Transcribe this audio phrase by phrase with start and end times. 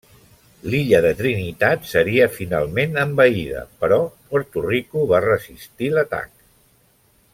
[0.73, 3.99] L'illa de Trinitat seria finalment envaïda però
[4.33, 6.33] Puerto Rico va resistir l'atac.